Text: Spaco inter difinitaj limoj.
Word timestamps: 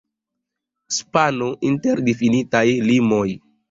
Spaco 0.95 1.51
inter 1.71 2.05
difinitaj 2.11 2.67
limoj. 2.91 3.27